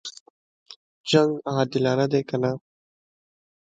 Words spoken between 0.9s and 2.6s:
جنګ عادلانه دی کنه.